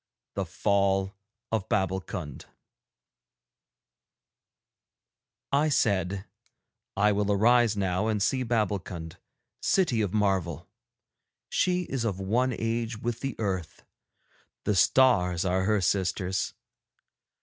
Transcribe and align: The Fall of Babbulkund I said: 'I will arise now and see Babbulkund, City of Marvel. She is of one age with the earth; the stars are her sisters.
The 0.33 0.47
Fall 0.47 1.13
of 1.51 1.69
Babbulkund 1.69 2.45
I 5.51 5.69
said: 5.69 6.25
'I 6.97 7.11
will 7.11 7.31
arise 7.31 7.77
now 7.77 8.07
and 8.07 8.19
see 8.19 8.41
Babbulkund, 8.43 9.17
City 9.61 10.01
of 10.01 10.11
Marvel. 10.11 10.67
She 11.49 11.83
is 11.83 12.03
of 12.03 12.19
one 12.19 12.51
age 12.51 12.97
with 12.97 13.19
the 13.19 13.35
earth; 13.37 13.83
the 14.63 14.73
stars 14.73 15.45
are 15.45 15.65
her 15.65 15.79
sisters. 15.81 16.55